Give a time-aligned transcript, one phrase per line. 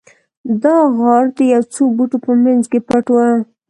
[0.63, 3.15] دا غار د یو څو بوټو په مینځ کې پټ و